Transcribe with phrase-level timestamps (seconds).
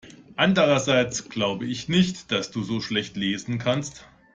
[0.35, 4.03] Andererseits glaube ich nicht, dass du so schlecht lesen kannst.